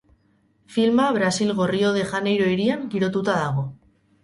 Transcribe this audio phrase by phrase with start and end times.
[0.75, 3.71] Filma, Brasilgo Rio de Janeiro hirian girotuta dago.